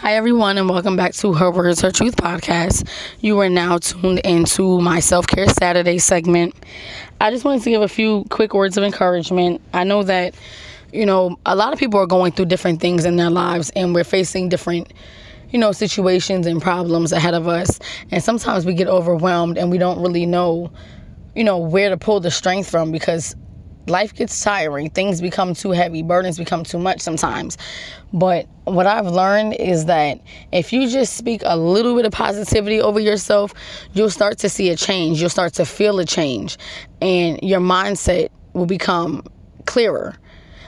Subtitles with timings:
[0.00, 2.88] Hi, everyone, and welcome back to Her Words, Her Truth podcast.
[3.20, 6.54] You are now tuned into my self care Saturday segment.
[7.20, 9.60] I just wanted to give a few quick words of encouragement.
[9.74, 10.36] I know that,
[10.92, 13.92] you know, a lot of people are going through different things in their lives, and
[13.92, 14.92] we're facing different
[15.50, 17.80] you know, situations and problems ahead of us.
[18.12, 20.70] And sometimes we get overwhelmed and we don't really know,
[21.34, 23.34] you know, where to pull the strength from because
[23.88, 24.90] life gets tiring.
[24.90, 26.02] Things become too heavy.
[26.02, 27.58] Burdens become too much sometimes.
[28.12, 30.20] But what I've learned is that
[30.52, 33.52] if you just speak a little bit of positivity over yourself,
[33.92, 35.20] you'll start to see a change.
[35.20, 36.58] You'll start to feel a change.
[37.00, 39.24] And your mindset will become
[39.66, 40.16] clearer.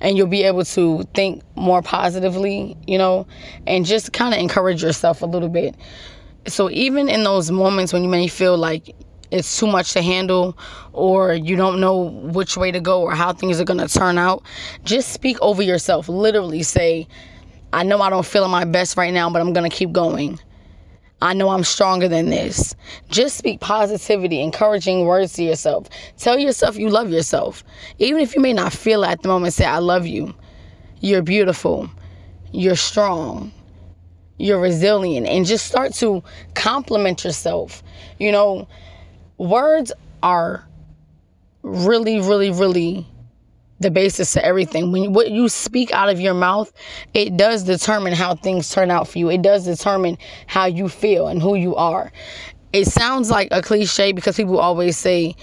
[0.00, 3.26] And you'll be able to think more positively, you know,
[3.66, 5.74] and just kind of encourage yourself a little bit.
[6.46, 8.94] So even in those moments when you may feel like
[9.30, 10.56] it's too much to handle
[10.92, 14.18] or you don't know which way to go or how things are going to turn
[14.18, 14.42] out,
[14.84, 16.08] just speak over yourself.
[16.08, 17.06] Literally say,
[17.72, 20.38] I know I don't feel my best right now, but I'm going to keep going.
[21.22, 22.74] I know I'm stronger than this.
[23.08, 25.88] Just speak positivity, encouraging words to yourself.
[26.18, 27.64] Tell yourself you love yourself.
[27.98, 30.34] Even if you may not feel it at the moment, say, I love you.
[31.00, 31.88] You're beautiful.
[32.52, 33.52] You're strong.
[34.36, 35.26] You're resilient.
[35.26, 36.22] And just start to
[36.54, 37.82] compliment yourself.
[38.18, 38.68] You know,
[39.38, 40.66] words are
[41.62, 43.06] really, really, really
[43.80, 44.92] the basis to everything.
[44.92, 46.72] When what you speak out of your mouth,
[47.12, 49.30] it does determine how things turn out for you.
[49.30, 52.12] It does determine how you feel and who you are.
[52.72, 55.36] It sounds like a cliche because people always say,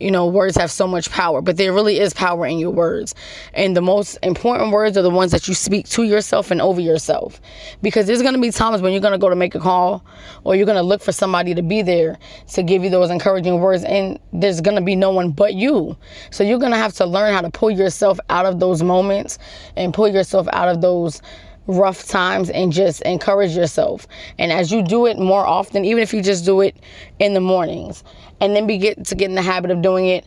[0.00, 3.14] you know, words have so much power, but there really is power in your words.
[3.54, 6.80] And the most important words are the ones that you speak to yourself and over
[6.80, 7.40] yourself.
[7.82, 10.04] Because there's going to be times when you're going to go to make a call
[10.44, 12.18] or you're going to look for somebody to be there
[12.52, 15.96] to give you those encouraging words, and there's going to be no one but you.
[16.30, 19.38] So you're going to have to learn how to pull yourself out of those moments
[19.76, 21.20] and pull yourself out of those
[21.68, 24.06] rough times and just encourage yourself.
[24.38, 26.76] And as you do it more often, even if you just do it
[27.20, 28.02] in the mornings,
[28.40, 30.26] and then begin to get in the habit of doing it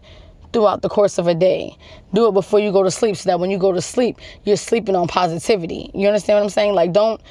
[0.53, 1.75] throughout the course of a day.
[2.13, 4.57] Do it before you go to sleep so that when you go to sleep, you're
[4.57, 5.89] sleeping on positivity.
[5.93, 6.73] You understand what I'm saying?
[6.73, 7.21] Like don't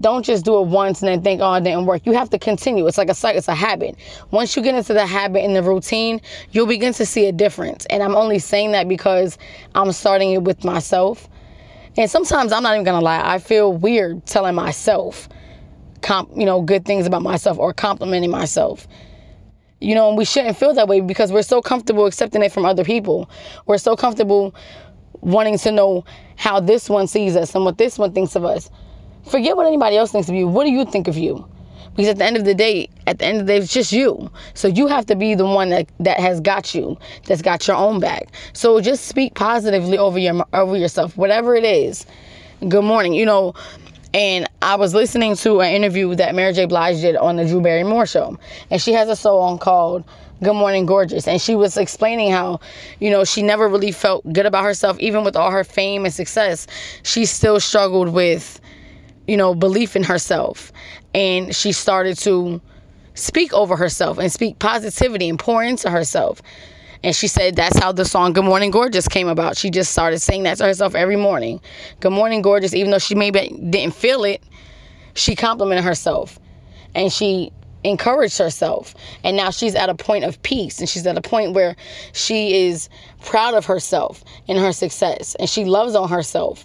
[0.00, 2.04] don't just do it once and then think, oh, it didn't work.
[2.04, 2.86] You have to continue.
[2.86, 3.96] It's like a cycle, it's a habit.
[4.30, 7.86] Once you get into the habit and the routine, you'll begin to see a difference.
[7.86, 9.38] And I'm only saying that because
[9.74, 11.28] I'm starting it with myself.
[11.96, 15.28] And sometimes I'm not even gonna lie, I feel weird telling myself
[16.02, 18.86] comp, you know, good things about myself or complimenting myself.
[19.80, 22.64] You know, and we shouldn't feel that way because we're so comfortable accepting it from
[22.64, 23.28] other people.
[23.66, 24.54] We're so comfortable
[25.20, 26.04] wanting to know
[26.36, 28.70] how this one sees us and what this one thinks of us.
[29.30, 30.46] Forget what anybody else thinks of you.
[30.48, 31.46] What do you think of you?
[31.96, 33.90] Because at the end of the day, at the end of the day, it's just
[33.90, 34.30] you.
[34.54, 37.76] So you have to be the one that, that has got you, that's got your
[37.76, 38.28] own back.
[38.52, 42.04] So just speak positively over your over yourself, whatever it is.
[42.68, 43.14] Good morning.
[43.14, 43.54] You know,
[44.16, 46.66] and I was listening to an interview that Mary J.
[46.66, 48.38] Blige did on the Drew Barrymore show.
[48.70, 50.04] And she has a song called
[50.42, 51.28] Good Morning Gorgeous.
[51.28, 52.60] And she was explaining how,
[52.98, 56.14] you know, she never really felt good about herself, even with all her fame and
[56.14, 56.66] success.
[57.02, 58.58] She still struggled with,
[59.26, 60.72] you know, belief in herself.
[61.14, 62.60] And she started to
[63.14, 66.42] speak over herself and speak positivity and pour into herself.
[67.02, 69.56] And she said that's how the song Good Morning Gorgeous came about.
[69.56, 71.60] She just started saying that to herself every morning.
[72.00, 72.74] Good morning, gorgeous.
[72.74, 74.42] Even though she maybe didn't feel it,
[75.14, 76.38] she complimented herself
[76.94, 77.52] and she
[77.84, 78.94] encouraged herself.
[79.22, 81.76] And now she's at a point of peace and she's at a point where
[82.12, 82.88] she is
[83.24, 86.64] proud of herself and her success and she loves on herself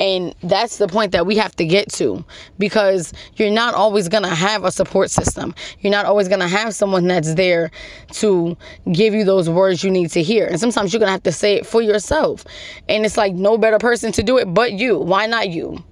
[0.00, 2.24] and that's the point that we have to get to
[2.58, 5.54] because you're not always going to have a support system.
[5.80, 7.70] You're not always going to have someone that's there
[8.12, 8.56] to
[8.90, 10.46] give you those words you need to hear.
[10.46, 12.44] And sometimes you're going to have to say it for yourself.
[12.88, 14.98] And it's like no better person to do it but you.
[14.98, 15.82] Why not you?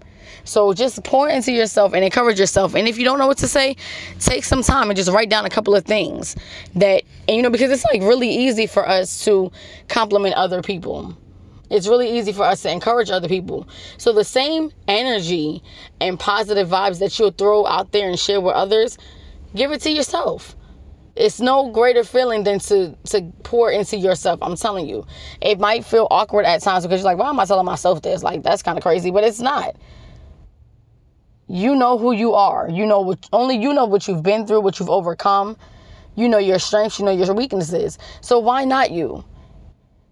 [0.44, 2.74] So just pour into yourself and encourage yourself.
[2.74, 3.76] And if you don't know what to say,
[4.18, 6.34] take some time and just write down a couple of things
[6.74, 9.52] that, and you know, because it's like really easy for us to
[9.88, 11.16] compliment other people.
[11.72, 13.66] It's really easy for us to encourage other people.
[13.96, 15.62] So the same energy
[16.02, 18.98] and positive vibes that you'll throw out there and share with others,
[19.54, 20.54] give it to yourself.
[21.16, 24.38] It's no greater feeling than to to pour into yourself.
[24.42, 25.06] I'm telling you.
[25.40, 28.22] It might feel awkward at times because you're like, why am I telling myself this?
[28.22, 29.74] Like that's kind of crazy, but it's not.
[31.48, 32.68] You know who you are.
[32.68, 35.56] You know what only you know what you've been through, what you've overcome.
[36.16, 37.98] You know your strengths, you know your weaknesses.
[38.20, 39.24] So why not you?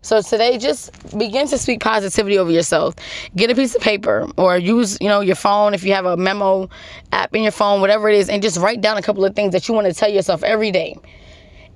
[0.03, 2.95] So today, just begin to speak positivity over yourself.
[3.37, 6.17] Get a piece of paper or use, you know, your phone if you have a
[6.17, 6.71] memo
[7.13, 9.53] app in your phone, whatever it is, and just write down a couple of things
[9.53, 10.97] that you want to tell yourself every day.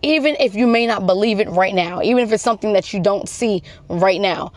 [0.02, 3.00] Even if you may not believe it right now, even if it's something that you
[3.00, 4.52] don't see right now,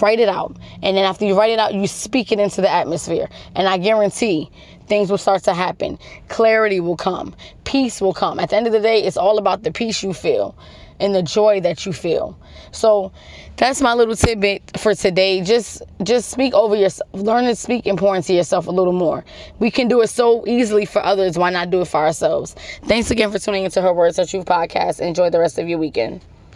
[0.00, 0.56] Write it out.
[0.82, 3.28] And then after you write it out, you speak it into the atmosphere.
[3.56, 4.50] And I guarantee
[4.86, 5.98] things will start to happen.
[6.28, 7.34] Clarity will come.
[7.64, 8.38] Peace will come.
[8.38, 10.56] At the end of the day, it's all about the peace you feel
[11.00, 12.38] and the joy that you feel.
[12.72, 13.12] So
[13.56, 15.42] that's my little tidbit for today.
[15.42, 17.08] Just just speak over yourself.
[17.12, 19.24] Learn to speak and pour into yourself a little more.
[19.58, 21.36] We can do it so easily for others.
[21.36, 22.54] Why not do it for ourselves?
[22.84, 25.00] Thanks again for tuning into Her Words Her Truth podcast.
[25.00, 26.24] Enjoy the rest of your weekend.